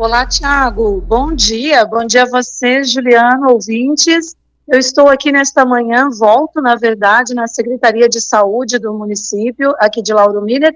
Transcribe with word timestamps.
Olá, 0.00 0.24
Tiago. 0.24 1.04
Bom 1.06 1.34
dia. 1.34 1.84
Bom 1.84 2.06
dia 2.06 2.22
a 2.22 2.26
você, 2.26 2.82
Juliano, 2.82 3.50
ouvintes. 3.50 4.34
Eu 4.66 4.78
estou 4.78 5.10
aqui 5.10 5.30
nesta 5.30 5.62
manhã, 5.66 6.08
volto, 6.08 6.62
na 6.62 6.74
verdade, 6.74 7.34
na 7.34 7.46
Secretaria 7.46 8.08
de 8.08 8.18
Saúde 8.18 8.78
do 8.78 8.94
município, 8.94 9.74
aqui 9.78 10.00
de 10.00 10.14
Lauro 10.14 10.40
Miller, 10.40 10.72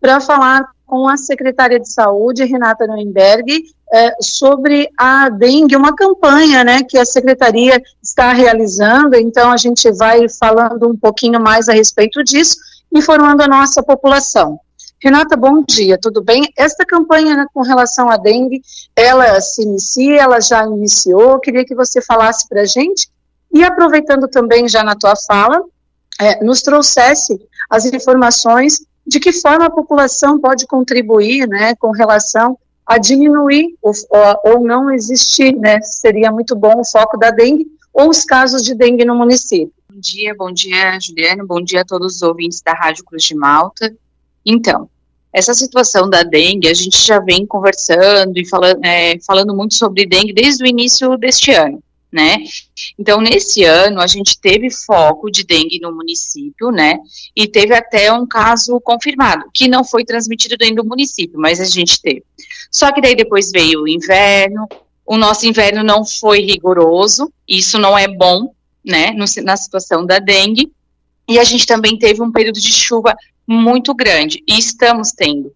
para 0.00 0.18
falar 0.18 0.68
com 0.84 1.08
a 1.08 1.16
secretária 1.16 1.78
de 1.78 1.88
Saúde, 1.88 2.44
Renata 2.44 2.84
Neuenberg, 2.84 3.62
é, 3.92 4.12
sobre 4.20 4.90
a 4.98 5.28
dengue, 5.28 5.76
uma 5.76 5.94
campanha 5.94 6.64
né, 6.64 6.82
que 6.82 6.98
a 6.98 7.04
secretaria 7.04 7.80
está 8.02 8.32
realizando. 8.32 9.14
Então, 9.14 9.52
a 9.52 9.56
gente 9.56 9.88
vai 9.92 10.28
falando 10.28 10.88
um 10.88 10.96
pouquinho 10.96 11.40
mais 11.40 11.68
a 11.68 11.72
respeito 11.72 12.24
disso, 12.24 12.56
informando 12.92 13.40
a 13.40 13.46
nossa 13.46 13.84
população. 13.84 14.58
Renata, 15.04 15.36
bom 15.36 15.62
dia, 15.62 15.98
tudo 15.98 16.22
bem? 16.22 16.50
Esta 16.56 16.82
campanha 16.82 17.36
né, 17.36 17.46
com 17.52 17.60
relação 17.60 18.08
à 18.08 18.16
dengue, 18.16 18.62
ela 18.96 19.38
se 19.38 19.62
inicia, 19.62 20.22
ela 20.22 20.40
já 20.40 20.64
iniciou, 20.64 21.38
queria 21.40 21.62
que 21.62 21.74
você 21.74 22.00
falasse 22.00 22.48
para 22.48 22.62
a 22.62 22.64
gente, 22.64 23.10
e 23.52 23.62
aproveitando 23.62 24.26
também 24.26 24.66
já 24.66 24.82
na 24.82 24.96
tua 24.96 25.14
fala, 25.14 25.62
é, 26.18 26.42
nos 26.42 26.62
trouxesse 26.62 27.38
as 27.68 27.84
informações 27.84 28.82
de 29.06 29.20
que 29.20 29.30
forma 29.30 29.66
a 29.66 29.70
população 29.70 30.40
pode 30.40 30.66
contribuir, 30.66 31.46
né, 31.46 31.74
com 31.74 31.90
relação 31.90 32.58
a 32.86 32.96
diminuir 32.96 33.76
ou, 33.82 33.92
ou 34.42 34.60
não 34.64 34.90
existir, 34.90 35.54
né, 35.54 35.82
seria 35.82 36.32
muito 36.32 36.56
bom 36.56 36.80
o 36.80 36.84
foco 36.84 37.18
da 37.18 37.30
dengue 37.30 37.66
ou 37.92 38.08
os 38.08 38.24
casos 38.24 38.64
de 38.64 38.74
dengue 38.74 39.04
no 39.04 39.14
município. 39.14 39.70
Bom 39.86 40.00
dia, 40.00 40.34
bom 40.34 40.50
dia, 40.50 40.98
Juliana, 40.98 41.44
bom 41.44 41.60
dia 41.60 41.82
a 41.82 41.84
todos 41.84 42.16
os 42.16 42.22
ouvintes 42.22 42.62
da 42.62 42.72
Rádio 42.72 43.04
Cruz 43.04 43.22
de 43.22 43.34
Malta. 43.34 43.94
Então, 44.46 44.88
essa 45.34 45.52
situação 45.52 46.08
da 46.08 46.22
dengue, 46.22 46.68
a 46.68 46.74
gente 46.74 47.04
já 47.04 47.18
vem 47.18 47.44
conversando 47.44 48.38
e 48.38 48.48
falando, 48.48 48.84
é, 48.84 49.18
falando 49.26 49.54
muito 49.54 49.74
sobre 49.74 50.06
dengue 50.06 50.32
desde 50.32 50.62
o 50.62 50.66
início 50.66 51.16
deste 51.18 51.50
ano 51.50 51.82
né? 52.14 52.44
Então, 52.96 53.20
nesse 53.20 53.64
ano, 53.64 54.00
a 54.00 54.06
gente 54.06 54.38
teve 54.38 54.70
foco 54.70 55.28
de 55.28 55.42
dengue 55.42 55.80
no 55.80 55.92
município, 55.92 56.70
né? 56.70 57.00
E 57.34 57.44
teve 57.44 57.74
até 57.74 58.12
um 58.12 58.24
caso 58.24 58.80
confirmado, 58.80 59.50
que 59.52 59.66
não 59.66 59.82
foi 59.82 60.04
transmitido 60.04 60.56
dentro 60.56 60.76
do 60.76 60.88
município, 60.88 61.40
mas 61.40 61.60
a 61.60 61.64
gente 61.64 62.00
teve. 62.00 62.22
Só 62.70 62.92
que 62.92 63.00
daí 63.00 63.16
depois 63.16 63.50
veio 63.50 63.82
o 63.82 63.88
inverno, 63.88 64.68
o 65.04 65.16
nosso 65.16 65.44
inverno 65.44 65.82
não 65.82 66.04
foi 66.04 66.40
rigoroso, 66.40 67.32
isso 67.48 67.80
não 67.80 67.98
é 67.98 68.06
bom, 68.06 68.54
né? 68.84 69.10
No, 69.10 69.24
na 69.42 69.56
situação 69.56 70.06
da 70.06 70.20
dengue. 70.20 70.70
E 71.28 71.36
a 71.40 71.42
gente 71.42 71.66
também 71.66 71.98
teve 71.98 72.22
um 72.22 72.30
período 72.30 72.60
de 72.60 72.72
chuva 72.72 73.16
muito 73.46 73.94
grande, 73.94 74.42
e 74.46 74.58
estamos 74.58 75.10
tendo. 75.12 75.52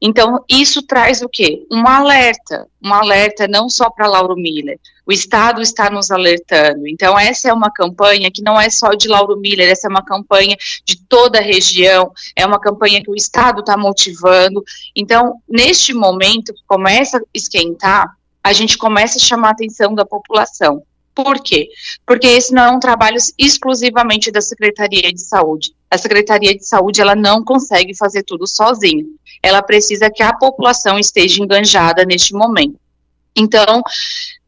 Então, 0.00 0.44
isso 0.48 0.82
traz 0.82 1.22
o 1.22 1.28
quê? 1.28 1.66
Um 1.72 1.86
alerta, 1.86 2.66
um 2.82 2.92
alerta 2.92 3.48
não 3.48 3.70
só 3.70 3.88
para 3.88 4.06
Lauro 4.06 4.36
Miller, 4.36 4.78
o 5.06 5.12
Estado 5.12 5.62
está 5.62 5.88
nos 5.88 6.10
alertando. 6.10 6.86
Então, 6.86 7.18
essa 7.18 7.48
é 7.48 7.52
uma 7.52 7.70
campanha 7.70 8.30
que 8.30 8.42
não 8.42 8.60
é 8.60 8.68
só 8.68 8.90
de 8.90 9.08
Lauro 9.08 9.38
Miller, 9.38 9.70
essa 9.70 9.86
é 9.86 9.90
uma 9.90 10.04
campanha 10.04 10.56
de 10.84 10.96
toda 11.08 11.38
a 11.38 11.42
região, 11.42 12.12
é 12.36 12.44
uma 12.44 12.60
campanha 12.60 13.02
que 13.02 13.10
o 13.10 13.14
Estado 13.14 13.60
está 13.60 13.76
motivando. 13.76 14.62
Então, 14.94 15.40
neste 15.48 15.94
momento 15.94 16.52
que 16.52 16.62
começa 16.66 17.18
a 17.18 17.22
esquentar, 17.32 18.14
a 18.42 18.52
gente 18.52 18.76
começa 18.76 19.16
a 19.16 19.22
chamar 19.22 19.48
a 19.48 19.52
atenção 19.52 19.94
da 19.94 20.04
população. 20.04 20.82
Por 21.14 21.40
quê? 21.40 21.68
Porque 22.04 22.26
esse 22.26 22.52
não 22.52 22.62
é 22.64 22.70
um 22.70 22.80
trabalho 22.80 23.16
exclusivamente 23.38 24.30
da 24.30 24.40
Secretaria 24.40 25.12
de 25.12 25.20
Saúde. 25.20 25.72
A 25.90 25.96
Secretaria 25.96 26.56
de 26.56 26.66
Saúde 26.66 27.00
ela 27.00 27.14
não 27.14 27.44
consegue 27.44 27.96
fazer 27.96 28.24
tudo 28.24 28.46
sozinha. 28.46 29.04
Ela 29.42 29.62
precisa 29.62 30.10
que 30.10 30.22
a 30.22 30.34
população 30.34 30.98
esteja 30.98 31.42
enganjada 31.42 32.04
neste 32.04 32.34
momento. 32.34 32.78
Então, 33.36 33.82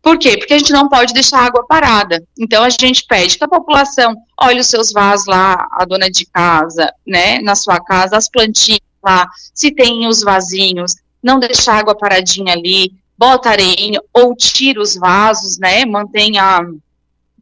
por 0.03 0.19
quê? 0.19 0.37
Porque 0.39 0.55
a 0.55 0.59
gente 0.59 0.73
não 0.73 0.89
pode 0.89 1.13
deixar 1.13 1.41
a 1.41 1.47
água 1.47 1.67
parada. 1.67 2.23
Então 2.39 2.63
a 2.63 2.71
gente 2.71 3.05
pede 3.09 3.37
que 3.37 3.45
a 3.45 3.49
população 3.49 4.15
olhe 4.41 4.61
os 4.61 4.69
seus 4.69 4.93
vasos 4.93 5.27
lá, 5.27 5.67
a 5.73 5.85
dona 5.85 6.11
de 6.11 6.25
casa, 6.27 6.93
né, 7.07 7.41
na 7.41 7.55
sua 7.55 7.81
casa, 7.81 8.17
as 8.17 8.29
plantinhas 8.29 8.81
lá, 9.03 9.29
se 9.55 9.73
tem 9.73 10.07
os 10.07 10.23
vasinhos, 10.23 10.95
não 11.23 11.39
deixar 11.41 11.75
a 11.75 11.79
água 11.79 11.97
paradinha 11.97 12.53
ali, 12.53 12.93
bota 13.19 13.51
areia 13.51 14.01
ou 14.13 14.35
tira 14.35 14.81
os 14.81 14.97
vasos, 14.97 15.59
né, 15.59 15.85
mantenha 15.85 16.65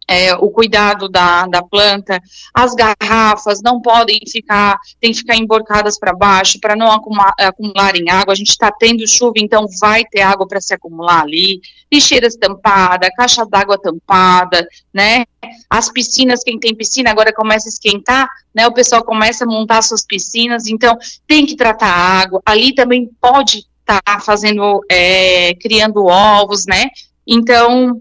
é, 0.07 0.35
o 0.35 0.51
cuidado 0.51 1.09
da, 1.09 1.47
da 1.47 1.63
planta, 1.63 2.21
as 2.53 2.75
garrafas 2.75 3.63
não 3.63 3.81
podem 3.81 4.21
ficar, 4.31 4.79
tem 5.01 5.13
que 5.13 5.19
ficar 5.19 5.37
emborcadas 5.37 5.99
para 5.99 6.13
baixo 6.13 6.61
para 6.61 6.77
não 6.77 6.91
acumular, 6.91 7.33
acumularem 7.39 8.11
água. 8.11 8.33
A 8.33 8.37
gente 8.37 8.51
está 8.51 8.71
tendo 8.71 9.07
chuva, 9.07 9.35
então 9.37 9.67
vai 9.81 10.05
ter 10.05 10.21
água 10.21 10.47
para 10.47 10.61
se 10.61 10.75
acumular 10.75 11.23
ali. 11.23 11.61
Lixeiras 11.93 12.37
tampadas, 12.37 13.09
caixa 13.17 13.47
d'água 13.47 13.79
tampada, 13.79 14.67
né? 14.93 15.25
As 15.71 15.91
piscinas, 15.91 16.43
quem 16.43 16.59
tem 16.59 16.75
piscina 16.75 17.11
agora 17.11 17.33
começa 17.33 17.69
a 17.69 17.71
esquentar, 17.71 18.29
né? 18.55 18.67
O 18.67 18.73
pessoal 18.73 19.03
começa 19.05 19.45
a 19.45 19.49
montar 19.49 19.83
suas 19.83 20.05
piscinas, 20.05 20.67
então 20.67 20.97
tem 21.27 21.47
que 21.47 21.57
tratar 21.57 21.89
a 21.89 22.21
água. 22.21 22.43
Ali 22.45 22.75
também 22.75 23.11
pode 23.21 23.67
estar 23.85 24.03
tá 24.03 24.21
fazendo, 24.21 24.81
é, 24.91 25.55
criando 25.55 26.07
ovos, 26.07 26.67
né? 26.67 26.91
Então, 27.27 28.01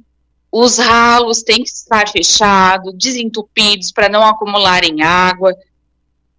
os 0.51 0.77
ralos 0.77 1.43
têm 1.43 1.63
que 1.63 1.69
estar 1.69 2.07
fechados, 2.09 2.93
desentupidos 2.95 3.91
para 3.91 4.07
não 4.07 4.23
acumularem 4.25 5.01
água. 5.01 5.53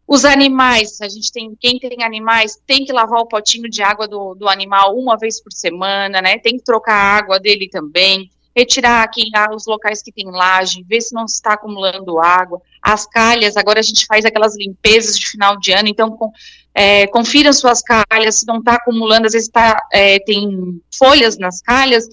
Os 0.07 0.25
animais, 0.25 1.01
a 1.01 1.09
gente 1.09 1.33
tem, 1.33 1.55
quem 1.59 1.79
tem 1.79 2.03
animais, 2.03 2.59
tem 2.67 2.85
que 2.85 2.93
lavar 2.93 3.21
o 3.21 3.27
potinho 3.27 3.69
de 3.69 3.83
água 3.83 4.07
do, 4.07 4.35
do 4.35 4.49
animal 4.49 4.97
uma 4.97 5.17
vez 5.17 5.43
por 5.43 5.53
semana, 5.53 6.21
né? 6.21 6.39
Tem 6.39 6.57
que 6.57 6.65
trocar 6.65 6.95
a 6.95 7.17
água 7.17 7.41
dele 7.41 7.69
também, 7.69 8.31
retirar 8.55 9.03
aqui 9.03 9.31
os 9.55 9.67
locais 9.67 10.03
que 10.03 10.13
tem 10.13 10.31
laje, 10.31 10.85
ver 10.89 11.01
se 11.01 11.15
não 11.15 11.25
está 11.25 11.55
acumulando 11.55 12.21
água. 12.21 12.61
As 12.81 13.07
calhas, 13.07 13.57
agora 13.57 13.81
a 13.81 13.83
gente 13.83 14.07
faz 14.07 14.25
aquelas 14.25 14.57
limpezas 14.57 15.19
de 15.19 15.27
final 15.29 15.59
de 15.59 15.73
ano, 15.73 15.89
então 15.89 16.11
com, 16.11 16.31
é, 16.75 17.07
confira 17.07 17.53
suas 17.53 17.81
calhas, 17.83 18.41
se 18.41 18.47
não 18.47 18.59
está 18.59 18.75
acumulando, 18.75 19.27
às 19.27 19.33
vezes 19.33 19.49
tá, 19.49 19.77
é, 19.93 20.19
tem 20.21 20.81
folhas 20.97 21.39
nas 21.39 21.61
calhas 21.63 22.07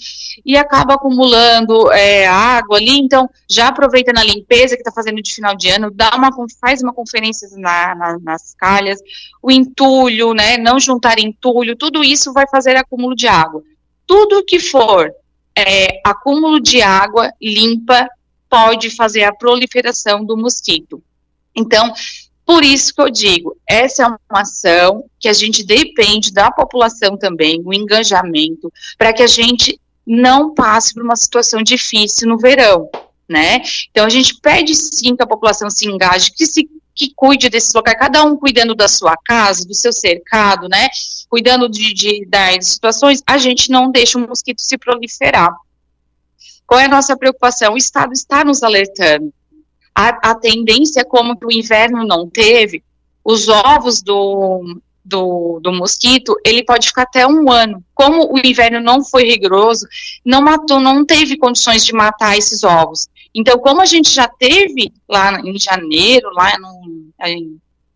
e 0.45 0.55
acaba 0.55 0.93
acumulando 0.93 1.91
é, 1.91 2.27
água 2.27 2.77
ali, 2.77 2.99
então 2.99 3.29
já 3.49 3.67
aproveita 3.67 4.13
na 4.13 4.23
limpeza 4.23 4.75
que 4.75 4.81
está 4.81 4.91
fazendo 4.91 5.21
de 5.21 5.33
final 5.33 5.55
de 5.55 5.69
ano, 5.69 5.91
dá 5.91 6.11
uma, 6.15 6.29
faz 6.59 6.81
uma 6.81 6.93
conferência 6.93 7.49
na, 7.57 7.95
na, 7.95 8.19
nas 8.19 8.53
calhas, 8.55 8.99
o 9.41 9.51
entulho, 9.51 10.33
né, 10.33 10.57
não 10.57 10.79
juntar 10.79 11.19
entulho, 11.19 11.75
tudo 11.75 12.03
isso 12.03 12.31
vai 12.31 12.47
fazer 12.47 12.75
acúmulo 12.75 13.15
de 13.15 13.27
água. 13.27 13.61
Tudo 14.07 14.43
que 14.43 14.59
for 14.59 15.11
é, 15.61 16.01
acúmulo 16.05 16.59
de 16.59 16.81
água 16.81 17.31
limpa 17.41 18.07
pode 18.49 18.89
fazer 18.89 19.23
a 19.23 19.33
proliferação 19.33 20.25
do 20.25 20.37
mosquito. 20.37 21.01
Então, 21.55 21.93
por 22.45 22.63
isso 22.63 22.93
que 22.93 23.01
eu 23.01 23.09
digo, 23.09 23.55
essa 23.67 24.03
é 24.03 24.07
uma 24.07 24.19
ação 24.41 25.05
que 25.19 25.29
a 25.29 25.33
gente 25.33 25.63
depende 25.63 26.33
da 26.33 26.51
população 26.51 27.17
também, 27.17 27.61
o 27.63 27.73
engajamento, 27.73 28.71
para 28.97 29.13
que 29.13 29.23
a 29.23 29.27
gente 29.27 29.79
não 30.05 30.53
passe 30.53 30.93
por 30.93 31.03
uma 31.03 31.15
situação 31.15 31.63
difícil 31.63 32.27
no 32.27 32.37
verão, 32.37 32.89
né? 33.29 33.61
Então 33.89 34.05
a 34.05 34.09
gente 34.09 34.35
pede 34.41 34.75
sim 34.75 35.15
que 35.15 35.23
a 35.23 35.27
população 35.27 35.69
se 35.69 35.87
engaje, 35.87 36.33
que 36.33 36.45
se 36.45 36.67
que 37.01 37.13
cuide 37.15 37.49
desses 37.49 37.73
locais, 37.73 37.97
cada 37.97 38.23
um 38.23 38.37
cuidando 38.37 38.75
da 38.75 38.87
sua 38.87 39.15
casa, 39.17 39.65
do 39.65 39.73
seu 39.73 39.91
cercado, 39.91 40.69
né? 40.69 40.87
Cuidando 41.29 41.67
de, 41.67 41.93
de 41.93 42.25
das 42.27 42.67
situações, 42.67 43.23
a 43.25 43.37
gente 43.37 43.71
não 43.71 43.91
deixa 43.91 44.17
o 44.17 44.27
mosquito 44.27 44.61
se 44.61 44.77
proliferar. 44.77 45.55
Qual 46.67 46.79
é 46.79 46.85
a 46.85 46.89
nossa 46.89 47.17
preocupação? 47.17 47.73
O 47.73 47.77
Estado 47.77 48.13
está 48.13 48.45
nos 48.45 48.61
alertando 48.61 49.33
a, 49.95 50.31
a 50.31 50.35
tendência, 50.35 51.03
como 51.03 51.37
o 51.43 51.51
inverno 51.51 52.05
não 52.05 52.29
teve, 52.29 52.83
os 53.23 53.47
ovos 53.47 54.01
do, 54.01 54.79
do, 55.03 55.59
do, 55.61 55.71
mosquito, 55.73 56.35
ele 56.45 56.63
pode 56.63 56.87
ficar 56.87 57.03
até 57.03 57.27
um 57.27 57.51
ano. 57.51 57.83
Como 57.93 58.33
o 58.33 58.39
inverno 58.39 58.79
não 58.79 59.03
foi 59.03 59.25
rigoroso, 59.25 59.85
não 60.25 60.41
matou, 60.41 60.79
não 60.79 61.05
teve 61.05 61.37
condições 61.37 61.85
de 61.85 61.93
matar 61.93 62.37
esses 62.37 62.63
ovos. 62.63 63.07
Então, 63.33 63.57
como 63.59 63.81
a 63.81 63.85
gente 63.85 64.09
já 64.11 64.27
teve 64.27 64.91
lá 65.07 65.39
em 65.41 65.57
janeiro, 65.57 66.29
lá 66.33 66.57
no, 66.59 67.09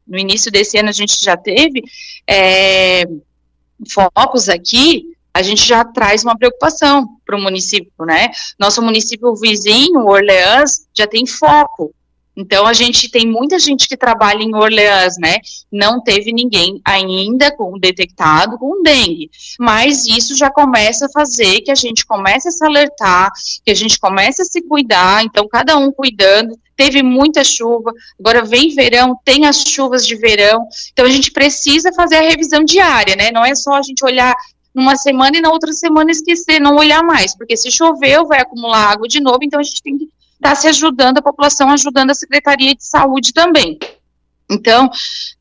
no 0.08 0.18
início 0.18 0.52
desse 0.52 0.78
ano, 0.78 0.90
a 0.90 0.94
gente 0.94 1.22
já 1.22 1.36
teve 1.36 1.84
é, 2.28 3.04
focos 3.90 4.48
aqui, 4.48 5.16
a 5.34 5.42
gente 5.42 5.68
já 5.68 5.84
traz 5.84 6.24
uma 6.24 6.38
preocupação 6.38 7.20
para 7.26 7.36
o 7.36 7.42
município, 7.42 7.92
né? 8.06 8.32
Nosso 8.58 8.82
município 8.82 9.36
vizinho, 9.36 10.06
Orleans, 10.06 10.88
já 10.94 11.06
tem 11.06 11.26
foco. 11.26 11.94
Então, 12.36 12.66
a 12.66 12.74
gente 12.74 13.10
tem 13.10 13.26
muita 13.26 13.58
gente 13.58 13.88
que 13.88 13.96
trabalha 13.96 14.44
em 14.44 14.54
Orleans, 14.54 15.18
né? 15.18 15.38
Não 15.72 16.04
teve 16.04 16.34
ninguém 16.34 16.82
ainda 16.84 17.56
com 17.56 17.80
detectado 17.80 18.58
com 18.58 18.84
dengue. 18.84 19.30
Mas 19.60 20.06
isso 20.06 20.36
já 20.36 20.50
começa 20.50 21.06
a 21.06 21.10
fazer 21.10 21.62
que 21.62 21.72
a 21.72 21.76
gente 21.76 22.06
comece 22.06 22.50
a 22.50 22.52
se 22.52 22.66
alertar, 22.66 23.32
que 23.64 23.72
a 23.72 23.76
gente 23.76 23.98
comece 23.98 24.42
a 24.42 24.46
se 24.46 24.62
cuidar. 24.62 25.24
Então, 25.24 25.48
cada 25.48 25.78
um 25.78 25.92
cuidando. 25.92 26.58
Teve 26.76 27.02
muita 27.02 27.42
chuva, 27.42 27.94
agora 28.20 28.44
vem 28.44 28.76
verão, 28.76 29.18
tem 29.24 29.46
as 29.46 29.64
chuvas 29.66 30.06
de 30.06 30.14
verão. 30.18 30.68
Então, 30.92 31.06
a 31.06 31.10
gente 31.10 31.32
precisa 31.32 31.94
fazer 31.94 32.18
a 32.18 32.22
revisão 32.22 32.66
diária, 32.66 33.16
né? 33.16 33.32
Não 33.32 33.46
é 33.46 33.56
só 33.56 33.76
a 33.76 33.82
gente 33.82 34.04
olhar 34.04 34.36
numa 34.76 34.98
semana 34.98 35.38
e 35.38 35.42
na 35.42 35.50
outra 35.50 35.72
semana 35.72 36.12
esquecer, 36.12 36.60
não 36.60 36.76
olhar 36.76 37.02
mais, 37.02 37.34
porque 37.34 37.56
se 37.56 37.72
choveu, 37.72 38.28
vai 38.28 38.42
acumular 38.42 38.92
água 38.92 39.08
de 39.08 39.22
novo, 39.22 39.40
então 39.42 39.58
a 39.58 39.64
gente 39.64 39.82
tem 39.82 39.98
que 39.98 40.10
estar 40.46 40.50
tá 40.50 40.56
se 40.56 40.68
ajudando, 40.68 41.18
a 41.18 41.24
população 41.24 41.70
ajudando 41.72 42.12
a 42.12 42.16
Secretaria 42.16 42.76
de 42.76 42.86
Saúde 42.86 43.34
também. 43.34 43.80
Então, 44.50 44.90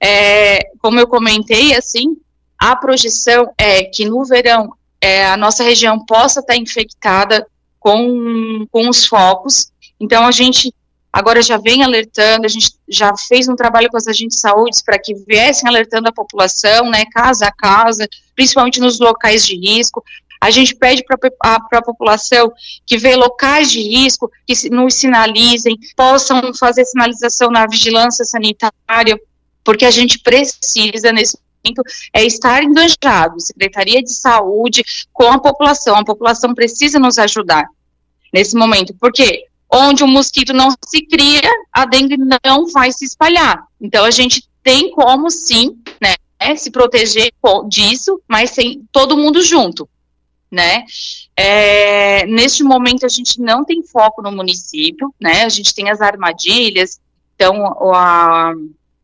é, 0.03 0.71
como 0.81 0.99
eu 0.99 1.07
comentei, 1.07 1.77
assim, 1.77 2.17
a 2.59 2.75
projeção 2.75 3.53
é 3.59 3.85
que 3.85 4.07
no 4.07 4.25
verão 4.25 4.73
é, 5.01 5.27
a 5.27 5.37
nossa 5.37 5.63
região 5.63 6.03
possa 6.07 6.41
estar 6.41 6.57
infectada 6.57 7.47
com, 7.79 8.67
com 8.71 8.89
os 8.89 9.05
focos. 9.05 9.71
Então, 10.01 10.27
a 10.27 10.31
gente 10.31 10.73
agora 11.13 11.43
já 11.43 11.59
vem 11.59 11.85
alertando, 11.85 12.47
a 12.47 12.49
gente 12.49 12.73
já 12.89 13.15
fez 13.17 13.47
um 13.47 13.55
trabalho 13.55 13.89
com 13.91 13.97
as 13.97 14.09
agentes 14.09 14.37
de 14.37 14.41
saúde 14.41 14.79
para 14.85 14.99
que 14.99 15.15
viessem 15.15 15.69
alertando 15.69 16.09
a 16.09 16.13
população, 16.13 16.91
né, 16.91 17.05
casa 17.13 17.47
a 17.47 17.53
casa, 17.53 18.09
principalmente 18.35 18.81
nos 18.81 18.99
locais 18.99 19.47
de 19.47 19.55
risco. 19.55 20.03
A 20.45 20.51
gente 20.51 20.77
pede 20.77 21.03
para 21.03 21.19
a 21.73 21.83
população 21.83 22.53
que 22.85 22.99
vê 22.99 23.17
locais 23.17 23.73
de 23.73 23.81
risco, 23.81 24.31
que 24.47 24.69
nos 24.69 24.93
sinalizem, 24.93 25.75
possam 25.97 26.53
fazer 26.53 26.85
sinalização 26.85 27.51
na 27.51 27.67
vigilância 27.67 28.27
sanitária, 28.27 29.19
porque 29.65 29.87
a 29.87 29.91
gente 29.91 30.19
precisa, 30.19 31.11
nesse 31.13 31.39
momento, 31.65 31.83
é 32.13 32.27
estar 32.27 32.63
engajado, 32.63 33.41
Secretaria 33.41 34.03
de 34.03 34.13
Saúde, 34.13 34.85
com 35.15 35.33
a 35.33 35.39
população. 35.39 35.97
A 35.97 36.05
população 36.05 36.53
precisa 36.53 36.99
nos 36.99 37.19
ajudar 37.19 37.65
nesse 38.31 38.55
momento, 38.55 38.95
porque 39.01 39.47
onde 39.73 40.05
o 40.05 40.07
mosquito 40.07 40.53
não 40.53 40.69
se 40.87 41.07
cria, 41.07 41.51
a 41.73 41.87
dengue 41.87 42.19
não 42.45 42.67
vai 42.67 42.93
se 42.93 43.07
espalhar. 43.07 43.65
Então 43.81 44.05
a 44.05 44.11
gente 44.11 44.47
tem 44.63 44.91
como 44.91 45.31
sim, 45.31 45.75
né, 46.03 46.17
se 46.55 46.71
proteger 46.71 47.33
disso, 47.67 48.21
mas 48.29 48.51
sem 48.51 48.87
todo 48.93 49.17
mundo 49.17 49.41
junto, 49.41 49.89
né? 50.55 50.85
É, 51.37 52.25
neste 52.27 52.63
momento 52.63 53.05
a 53.05 53.09
gente 53.09 53.41
não 53.41 53.65
tem 53.65 53.83
foco 53.83 54.23
no 54.23 54.33
município, 54.33 55.13
né? 55.21 55.45
A 55.45 55.49
gente 55.49 55.75
tem 55.75 55.91
as 55.91 56.01
armadilhas, 56.01 57.01
então 57.35 57.67
a, 57.93 58.53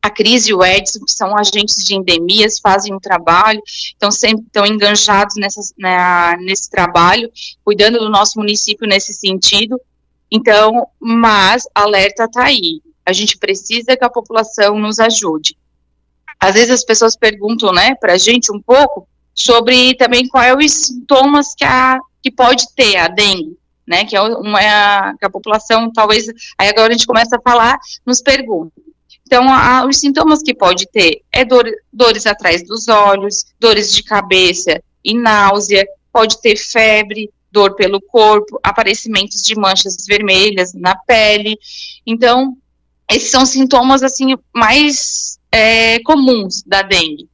a 0.00 0.10
crise 0.10 0.50
e 0.50 0.54
o 0.54 0.64
Edson, 0.64 1.04
que 1.04 1.12
são 1.12 1.36
agentes 1.36 1.84
de 1.84 1.94
endemias, 1.94 2.58
fazem 2.58 2.94
um 2.94 3.00
trabalho, 3.00 3.60
então 3.96 4.10
sempre 4.10 4.46
estão 4.46 4.64
enganjados 4.64 5.34
né, 5.36 6.36
nesse 6.38 6.70
trabalho, 6.70 7.30
cuidando 7.64 7.98
do 7.98 8.08
nosso 8.08 8.38
município 8.38 8.88
nesse 8.88 9.12
sentido, 9.12 9.78
então, 10.30 10.86
mas 10.98 11.64
alerta 11.74 12.24
está 12.24 12.44
aí. 12.44 12.80
A 13.04 13.12
gente 13.12 13.36
precisa 13.36 13.96
que 13.96 14.04
a 14.04 14.10
população 14.10 14.78
nos 14.78 15.00
ajude. 15.00 15.56
Às 16.38 16.54
vezes 16.54 16.70
as 16.70 16.84
pessoas 16.84 17.16
perguntam, 17.16 17.72
né, 17.72 17.94
para 17.96 18.14
a 18.14 18.18
gente 18.18 18.52
um 18.52 18.60
pouco 18.60 19.06
sobre 19.34 19.94
também 19.94 20.28
quais 20.28 20.52
é 20.52 20.56
os 20.56 20.72
sintomas 20.72 21.54
que 21.54 21.64
a 21.64 21.98
que 22.22 22.30
pode 22.30 22.66
ter 22.74 22.96
a 22.96 23.08
dengue, 23.08 23.56
né, 23.86 24.04
que 24.04 24.14
é 24.14 24.20
uma 24.20 25.14
que 25.18 25.24
a 25.24 25.30
população 25.30 25.90
talvez 25.90 26.26
aí 26.58 26.68
agora 26.68 26.88
a 26.88 26.92
gente 26.92 27.06
começa 27.06 27.36
a 27.36 27.40
falar, 27.40 27.78
nos 28.04 28.20
pergunta. 28.20 28.72
Então, 29.30 29.48
a, 29.48 29.86
os 29.86 29.98
sintomas 29.98 30.42
que 30.42 30.52
pode 30.52 30.88
ter 30.90 31.22
é 31.32 31.44
dor, 31.44 31.64
dores 31.92 32.26
atrás 32.26 32.66
dos 32.66 32.88
olhos, 32.88 33.46
dores 33.60 33.94
de 33.94 34.02
cabeça 34.02 34.82
e 35.04 35.14
náusea, 35.14 35.86
pode 36.12 36.42
ter 36.42 36.56
febre, 36.56 37.30
dor 37.52 37.76
pelo 37.76 38.00
corpo, 38.00 38.58
aparecimentos 38.60 39.40
de 39.42 39.54
manchas 39.54 40.04
vermelhas 40.04 40.74
na 40.74 40.96
pele. 40.96 41.56
Então, 42.04 42.56
esses 43.08 43.30
são 43.30 43.46
sintomas 43.46 44.02
assim 44.02 44.34
mais 44.52 45.38
é, 45.52 46.00
comuns 46.00 46.64
da 46.64 46.82
dengue. 46.82 47.29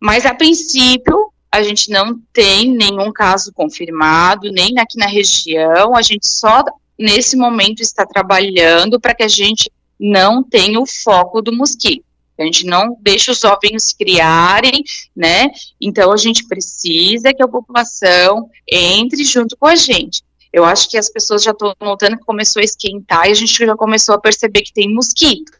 Mas 0.00 0.24
a 0.24 0.34
princípio 0.34 1.32
a 1.50 1.62
gente 1.62 1.90
não 1.90 2.20
tem 2.32 2.70
nenhum 2.70 3.12
caso 3.12 3.52
confirmado, 3.52 4.50
nem 4.52 4.78
aqui 4.78 4.98
na 4.98 5.06
região. 5.06 5.96
A 5.96 6.02
gente 6.02 6.28
só 6.28 6.62
nesse 6.98 7.36
momento 7.36 7.80
está 7.80 8.04
trabalhando 8.04 9.00
para 9.00 9.14
que 9.14 9.22
a 9.22 9.28
gente 9.28 9.70
não 9.98 10.42
tenha 10.42 10.78
o 10.78 10.86
foco 10.86 11.40
do 11.40 11.52
mosquito. 11.52 12.04
A 12.38 12.44
gente 12.44 12.64
não 12.64 12.96
deixa 13.00 13.32
os 13.32 13.42
ovinhos 13.42 13.92
criarem, 13.92 14.84
né? 15.16 15.48
Então 15.80 16.12
a 16.12 16.16
gente 16.16 16.46
precisa 16.46 17.34
que 17.34 17.42
a 17.42 17.48
população 17.48 18.48
entre 18.70 19.24
junto 19.24 19.56
com 19.56 19.66
a 19.66 19.74
gente. 19.74 20.22
Eu 20.52 20.64
acho 20.64 20.88
que 20.88 20.96
as 20.96 21.10
pessoas 21.10 21.42
já 21.42 21.50
estão 21.50 21.74
notando 21.80 22.16
que 22.16 22.24
começou 22.24 22.60
a 22.60 22.64
esquentar 22.64 23.26
e 23.26 23.32
a 23.32 23.34
gente 23.34 23.54
já 23.54 23.76
começou 23.76 24.14
a 24.14 24.20
perceber 24.20 24.62
que 24.62 24.72
tem 24.72 24.92
mosquito. 24.92 25.57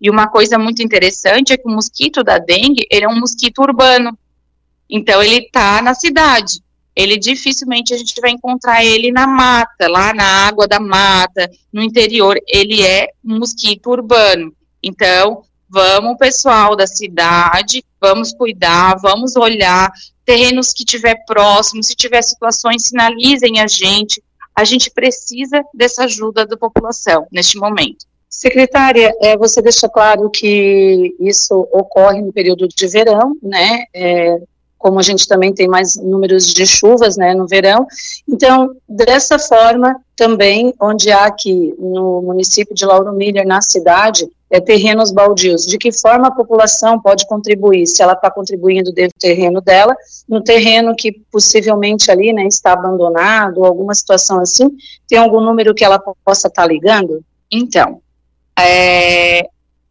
E 0.00 0.10
uma 0.10 0.28
coisa 0.28 0.58
muito 0.58 0.82
interessante 0.82 1.52
é 1.52 1.56
que 1.56 1.68
o 1.68 1.72
mosquito 1.72 2.22
da 2.22 2.38
dengue, 2.38 2.86
ele 2.90 3.04
é 3.04 3.08
um 3.08 3.18
mosquito 3.18 3.60
urbano. 3.60 4.16
Então 4.88 5.22
ele 5.22 5.46
está 5.46 5.80
na 5.82 5.94
cidade. 5.94 6.60
Ele 6.94 7.18
dificilmente 7.18 7.92
a 7.92 7.98
gente 7.98 8.20
vai 8.20 8.30
encontrar 8.30 8.84
ele 8.84 9.12
na 9.12 9.26
mata, 9.26 9.88
lá 9.88 10.14
na 10.14 10.46
água 10.46 10.66
da 10.66 10.80
mata, 10.80 11.50
no 11.72 11.82
interior. 11.82 12.38
Ele 12.46 12.82
é 12.82 13.08
um 13.24 13.38
mosquito 13.38 13.90
urbano. 13.90 14.54
Então, 14.82 15.42
Vamos, 15.68 16.16
pessoal 16.16 16.76
da 16.76 16.86
cidade, 16.86 17.84
vamos 18.00 18.32
cuidar, 18.32 18.94
vamos 19.00 19.34
olhar 19.34 19.90
terrenos 20.24 20.72
que 20.72 20.84
tiver 20.84 21.16
próximos, 21.26 21.88
se 21.88 21.94
tiver 21.94 22.22
situações, 22.22 22.86
sinalizem 22.86 23.60
a 23.60 23.66
gente. 23.66 24.22
A 24.54 24.64
gente 24.64 24.90
precisa 24.90 25.62
dessa 25.74 26.04
ajuda 26.04 26.46
da 26.46 26.56
população 26.56 27.26
neste 27.32 27.58
momento. 27.58 28.06
Secretária, 28.28 29.14
é, 29.22 29.36
você 29.36 29.62
deixa 29.62 29.88
claro 29.88 30.28
que 30.30 31.14
isso 31.20 31.68
ocorre 31.72 32.20
no 32.20 32.32
período 32.32 32.68
de 32.68 32.86
verão, 32.86 33.36
né? 33.42 33.84
É, 33.94 34.38
como 34.78 34.98
a 34.98 35.02
gente 35.02 35.26
também 35.26 35.52
tem 35.52 35.66
mais 35.66 35.96
números 35.96 36.52
de 36.52 36.66
chuvas, 36.66 37.16
né, 37.16 37.34
no 37.34 37.46
verão. 37.46 37.86
Então, 38.28 38.76
dessa 38.88 39.38
forma, 39.38 39.96
também, 40.14 40.72
onde 40.80 41.10
há 41.10 41.26
aqui 41.26 41.74
no 41.78 42.22
município 42.22 42.74
de 42.74 42.84
Lauro 42.84 43.12
Miller, 43.12 43.46
na 43.46 43.60
cidade, 43.60 44.28
é, 44.50 44.60
terrenos 44.60 45.10
baldios, 45.10 45.66
de 45.66 45.76
que 45.76 45.90
forma 45.90 46.28
a 46.28 46.30
população 46.30 47.00
pode 47.00 47.26
contribuir, 47.26 47.86
se 47.86 48.02
ela 48.02 48.12
está 48.12 48.30
contribuindo 48.30 48.92
dentro 48.92 49.16
do 49.16 49.20
terreno 49.20 49.60
dela, 49.60 49.96
no 50.28 50.40
terreno 50.40 50.94
que 50.94 51.12
possivelmente 51.32 52.10
ali, 52.10 52.32
né, 52.32 52.46
está 52.46 52.72
abandonado, 52.72 53.64
alguma 53.64 53.94
situação 53.94 54.40
assim, 54.40 54.70
tem 55.08 55.18
algum 55.18 55.40
número 55.40 55.74
que 55.74 55.84
ela 55.84 55.98
possa 55.98 56.48
estar 56.48 56.62
tá 56.62 56.68
ligando? 56.68 57.24
Então, 57.50 58.00
é, 58.58 59.48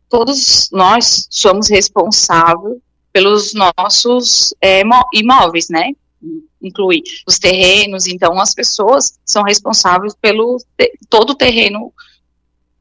todos 0.09 0.69
nós 0.71 1.27
somos 1.29 1.69
responsáveis 1.69 2.77
pelos 3.13 3.53
nossos 3.53 4.53
é, 4.61 4.81
imóveis, 5.13 5.69
né? 5.69 5.91
Inclui 6.61 7.01
os 7.25 7.39
terrenos, 7.39 8.07
então 8.07 8.39
as 8.39 8.53
pessoas 8.53 9.17
são 9.25 9.43
responsáveis 9.43 10.13
pelo 10.19 10.57
todo 11.09 11.29
o 11.29 11.35
terreno, 11.35 11.93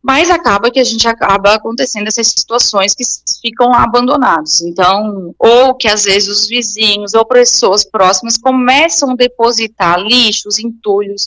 mas 0.03 0.31
acaba 0.31 0.71
que 0.71 0.81
a 0.81 0.85
gente 0.85 1.07
acaba 1.07 1.55
acontecendo 1.55 2.09
essas 2.09 2.29
situações 2.29 2.95
que 2.95 3.05
ficam 3.41 3.73
abandonados. 3.73 4.61
Então, 4.63 5.35
ou 5.39 5.75
que 5.75 5.87
às 5.87 6.05
vezes 6.05 6.29
os 6.29 6.49
vizinhos 6.49 7.15
ou 7.15 7.25
pessoas 7.25 7.85
próximas 7.85 8.37
começam 8.37 9.13
a 9.13 9.17
depositar 9.17 10.01
lixos, 10.01 10.59
entulhos 10.59 11.27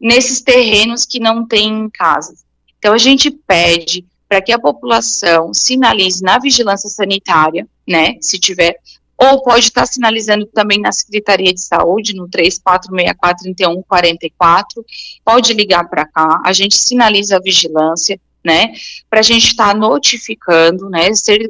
nesses 0.00 0.40
terrenos 0.40 1.04
que 1.04 1.18
não 1.18 1.46
têm 1.46 1.90
casas. 1.90 2.45
Então 2.78 2.94
a 2.94 2.98
gente 2.98 3.30
pede 3.30 4.04
para 4.28 4.42
que 4.42 4.52
a 4.52 4.58
população 4.58 5.54
sinalize 5.54 6.22
na 6.22 6.38
vigilância 6.38 6.88
sanitária, 6.88 7.66
né, 7.86 8.16
se 8.20 8.38
tiver, 8.38 8.78
ou 9.16 9.42
pode 9.42 9.66
estar 9.66 9.86
sinalizando 9.86 10.46
também 10.46 10.80
na 10.80 10.90
Secretaria 10.92 11.54
de 11.54 11.60
Saúde, 11.60 12.14
no 12.14 12.28
3464-3144, 12.28 14.84
pode 15.24 15.52
ligar 15.54 15.88
para 15.88 16.06
cá, 16.06 16.40
a 16.44 16.52
gente 16.52 16.76
sinaliza 16.76 17.36
a 17.36 17.40
vigilância, 17.40 18.20
né, 18.44 18.74
para 19.08 19.20
a 19.20 19.22
gente 19.22 19.46
estar 19.48 19.72
tá 19.72 19.74
notificando, 19.74 20.90
né, 20.90 21.08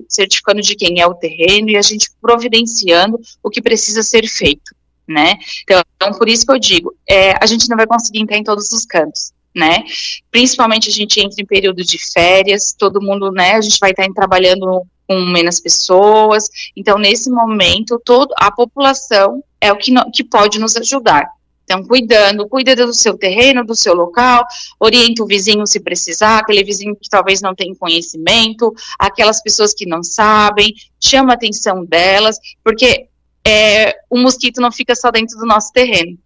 certificando 0.08 0.62
de 0.62 0.76
quem 0.76 1.00
é 1.00 1.06
o 1.06 1.14
terreno 1.14 1.70
e 1.70 1.76
a 1.76 1.82
gente 1.82 2.08
providenciando 2.20 3.18
o 3.42 3.50
que 3.50 3.60
precisa 3.60 4.02
ser 4.02 4.28
feito, 4.28 4.74
né. 5.06 5.34
Então, 5.62 5.82
por 6.16 6.28
isso 6.28 6.46
que 6.46 6.52
eu 6.52 6.58
digo, 6.58 6.94
é, 7.08 7.34
a 7.42 7.46
gente 7.46 7.68
não 7.68 7.76
vai 7.76 7.86
conseguir 7.86 8.20
entrar 8.20 8.38
em 8.38 8.44
todos 8.44 8.70
os 8.70 8.86
cantos, 8.86 9.32
né? 9.56 9.84
Principalmente 10.30 10.90
a 10.90 10.92
gente 10.92 11.18
entra 11.18 11.40
em 11.40 11.46
período 11.46 11.82
de 11.82 11.98
férias, 12.12 12.74
todo 12.78 13.00
mundo, 13.00 13.32
né? 13.32 13.52
A 13.52 13.60
gente 13.62 13.78
vai 13.80 13.90
estar 13.90 14.06
trabalhando 14.14 14.82
com 15.08 15.18
menos 15.20 15.58
pessoas. 15.58 16.44
Então, 16.76 16.98
nesse 16.98 17.30
momento, 17.30 18.00
todo, 18.04 18.34
a 18.36 18.50
população 18.50 19.42
é 19.58 19.72
o 19.72 19.78
que, 19.78 19.90
no, 19.90 20.10
que 20.12 20.22
pode 20.22 20.58
nos 20.58 20.76
ajudar. 20.76 21.26
Então, 21.64 21.82
cuidando, 21.82 22.48
cuida 22.48 22.76
do 22.76 22.92
seu 22.92 23.16
terreno, 23.16 23.64
do 23.64 23.74
seu 23.74 23.94
local, 23.94 24.44
orienta 24.78 25.22
o 25.22 25.26
vizinho 25.26 25.66
se 25.66 25.80
precisar, 25.80 26.38
aquele 26.38 26.62
vizinho 26.62 26.94
que 26.94 27.08
talvez 27.08 27.40
não 27.40 27.54
tenha 27.54 27.74
conhecimento, 27.74 28.72
aquelas 28.98 29.42
pessoas 29.42 29.72
que 29.74 29.86
não 29.86 30.02
sabem, 30.02 30.74
chama 31.00 31.32
a 31.32 31.34
atenção 31.34 31.84
delas, 31.84 32.38
porque 32.62 33.08
é, 33.44 33.96
o 34.08 34.18
mosquito 34.18 34.60
não 34.60 34.70
fica 34.70 34.94
só 34.94 35.10
dentro 35.10 35.36
do 35.38 35.46
nosso 35.46 35.72
terreno 35.72 36.16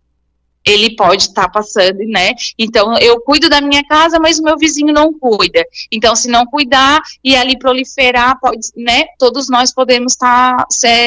ele 0.67 0.95
pode 0.95 1.25
estar 1.25 1.45
tá 1.45 1.49
passando, 1.49 1.99
né? 2.07 2.33
Então, 2.59 2.99
eu 2.99 3.21
cuido 3.21 3.49
da 3.49 3.61
minha 3.61 3.83
casa, 3.85 4.19
mas 4.19 4.38
o 4.38 4.43
meu 4.43 4.57
vizinho 4.59 4.93
não 4.93 5.12
cuida. 5.12 5.64
Então, 5.90 6.14
se 6.14 6.29
não 6.29 6.45
cuidar 6.47 7.00
e 7.25 7.35
ali 7.35 7.59
proliferar, 7.59 8.38
pode, 8.40 8.69
né? 8.76 9.05
Todos 9.19 9.49
nós 9.49 9.73
podemos 9.73 10.12
estar 10.12 10.57
tá, 10.57 10.67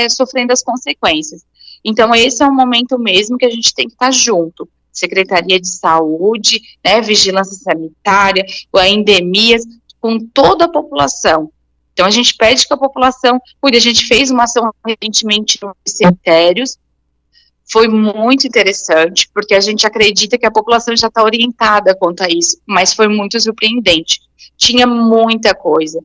sofrendo 0.09 0.51
as 0.51 0.63
consequências. 0.63 1.43
Então, 1.83 2.13
esse 2.15 2.41
é 2.41 2.47
um 2.47 2.55
momento 2.55 2.97
mesmo 2.97 3.37
que 3.37 3.45
a 3.45 3.49
gente 3.49 3.73
tem 3.73 3.87
que 3.87 3.93
estar 3.93 4.11
junto. 4.11 4.67
Secretaria 4.91 5.59
de 5.59 5.67
Saúde, 5.67 6.61
né, 6.85 7.01
Vigilância 7.01 7.55
Sanitária, 7.55 8.45
a 8.75 8.87
endemias, 8.87 9.63
com 9.99 10.19
toda 10.19 10.65
a 10.65 10.69
população. 10.69 11.51
Então, 11.93 12.05
a 12.05 12.11
gente 12.11 12.35
pede 12.35 12.67
que 12.67 12.73
a 12.73 12.77
população 12.77 13.39
cuide. 13.61 13.77
A 13.77 13.81
gente 13.81 14.05
fez 14.05 14.31
uma 14.31 14.43
ação 14.43 14.71
recentemente 14.85 15.59
nos 15.61 15.73
cemitérios, 15.85 16.77
foi 17.73 17.87
muito 17.87 18.45
interessante, 18.45 19.27
porque 19.33 19.55
a 19.55 19.59
gente 19.59 19.87
acredita 19.87 20.37
que 20.37 20.45
a 20.45 20.51
população 20.51 20.95
já 20.95 21.07
está 21.07 21.23
orientada 21.23 21.95
quanto 21.95 22.21
a 22.21 22.27
isso, 22.29 22.59
mas 22.67 22.93
foi 22.93 23.07
muito 23.07 23.39
surpreendente. 23.39 24.19
Tinha 24.55 24.85
muita 24.85 25.55
coisa, 25.55 25.99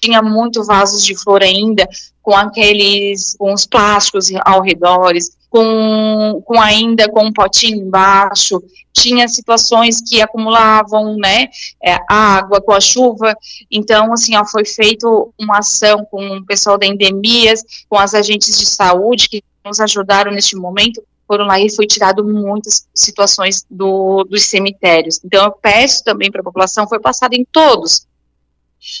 tinha 0.00 0.20
muito 0.20 0.64
vasos 0.64 1.04
de 1.04 1.14
flor 1.14 1.40
ainda, 1.40 1.88
com 2.20 2.34
aqueles, 2.34 3.36
com 3.38 3.52
os 3.52 3.64
plásticos 3.64 4.30
ao 4.44 4.62
redor, 4.62 5.12
com, 5.48 6.42
com 6.44 6.60
ainda 6.60 7.08
com 7.08 7.26
um 7.26 7.32
potinho 7.32 7.86
embaixo, 7.86 8.60
tinha 8.92 9.28
situações 9.28 10.00
que 10.00 10.20
acumulavam, 10.20 11.16
né, 11.16 11.48
é, 11.80 11.98
água 12.10 12.60
com 12.60 12.72
a 12.72 12.80
chuva, 12.80 13.36
então, 13.70 14.12
assim, 14.12 14.36
ó, 14.36 14.44
foi 14.44 14.64
feito 14.64 15.32
uma 15.38 15.58
ação 15.58 16.04
com 16.10 16.38
o 16.38 16.44
pessoal 16.44 16.76
da 16.76 16.86
endemias, 16.86 17.62
com 17.88 17.96
as 17.96 18.12
agentes 18.12 18.58
de 18.58 18.66
saúde, 18.66 19.28
que 19.28 19.44
nos 19.64 19.78
ajudaram 19.78 20.32
neste 20.32 20.56
momento, 20.56 21.02
foram 21.26 21.46
lá 21.46 21.60
e 21.60 21.70
foi 21.70 21.86
tirado 21.86 22.24
muitas 22.24 22.86
situações 22.94 23.64
do, 23.70 24.24
dos 24.24 24.44
cemitérios. 24.44 25.20
Então, 25.24 25.44
eu 25.44 25.52
peço 25.52 26.04
também 26.04 26.30
para 26.30 26.40
a 26.40 26.44
população, 26.44 26.88
foi 26.88 27.00
passado 27.00 27.34
em 27.34 27.44
todos. 27.44 28.06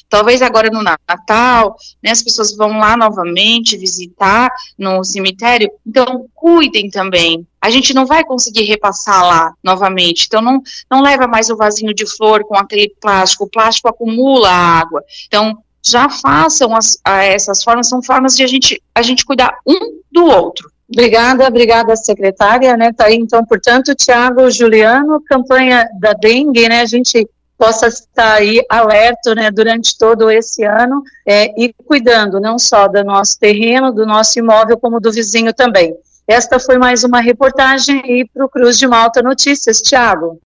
Talvez 0.08 0.40
agora 0.42 0.70
no 0.70 0.82
Natal, 0.82 1.76
né, 2.02 2.10
as 2.12 2.22
pessoas 2.22 2.56
vão 2.56 2.78
lá 2.78 2.96
novamente 2.96 3.76
visitar 3.76 4.48
no 4.78 5.02
cemitério, 5.02 5.70
então 5.84 6.26
cuidem 6.34 6.88
também. 6.88 7.46
A 7.60 7.68
gente 7.68 7.92
não 7.92 8.06
vai 8.06 8.24
conseguir 8.24 8.62
repassar 8.62 9.24
lá 9.26 9.52
novamente, 9.62 10.26
então 10.26 10.40
não, 10.40 10.62
não 10.90 11.02
leva 11.02 11.26
mais 11.26 11.50
o 11.50 11.56
vasinho 11.56 11.92
de 11.92 12.06
flor 12.06 12.44
com 12.44 12.56
aquele 12.56 12.94
plástico, 13.00 13.44
o 13.44 13.50
plástico 13.50 13.88
acumula 13.88 14.48
água. 14.48 15.02
Então, 15.26 15.58
já 15.84 16.08
façam 16.08 16.76
as, 16.76 16.96
essas 17.04 17.64
formas, 17.64 17.88
são 17.88 18.00
formas 18.00 18.36
de 18.36 18.44
a 18.44 18.46
gente, 18.46 18.80
a 18.94 19.02
gente 19.02 19.24
cuidar 19.24 19.58
um 19.66 20.00
do 20.12 20.24
outro. 20.26 20.70
Obrigada, 20.92 21.46
obrigada, 21.46 21.96
secretária, 21.96 22.76
né, 22.76 22.92
tá 22.92 23.06
aí, 23.06 23.16
então, 23.16 23.42
portanto, 23.46 23.94
Tiago, 23.94 24.50
Juliano, 24.50 25.22
campanha 25.26 25.88
da 25.98 26.12
dengue, 26.12 26.68
né, 26.68 26.82
a 26.82 26.86
gente 26.86 27.26
possa 27.56 27.86
estar 27.86 28.34
aí 28.34 28.60
alerta, 28.68 29.34
né, 29.34 29.50
durante 29.50 29.96
todo 29.96 30.30
esse 30.30 30.64
ano, 30.64 31.02
é, 31.26 31.46
e 31.58 31.72
cuidando 31.72 32.38
não 32.40 32.58
só 32.58 32.88
do 32.88 33.02
nosso 33.02 33.38
terreno, 33.38 33.92
do 33.92 34.04
nosso 34.04 34.38
imóvel, 34.38 34.76
como 34.76 35.00
do 35.00 35.10
vizinho 35.10 35.54
também. 35.54 35.96
Esta 36.28 36.58
foi 36.58 36.76
mais 36.76 37.04
uma 37.04 37.20
reportagem 37.20 38.02
e 38.04 38.28
para 38.28 38.44
o 38.44 38.48
Cruz 38.48 38.78
de 38.78 38.86
Malta 38.86 39.22
Notícias, 39.22 39.80
Tiago. 39.80 40.40